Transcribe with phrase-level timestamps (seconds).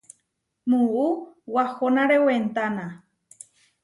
[0.69, 1.05] Muú
[1.53, 2.85] wahonáre wentána.